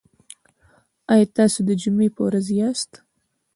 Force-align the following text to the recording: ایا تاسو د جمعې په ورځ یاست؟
ایا 1.13 1.27
تاسو 1.37 1.59
د 1.67 1.69
جمعې 1.81 2.09
په 2.15 2.21
ورځ 2.27 2.45
یاست؟ 2.59 2.91